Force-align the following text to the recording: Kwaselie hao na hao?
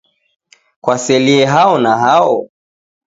Kwaselie 0.83 1.45
hao 1.45 1.77
na 1.83 1.97
hao? 1.97 2.49